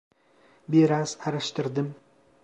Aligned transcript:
Biraz 0.69 1.19
araştırdım. 1.25 1.95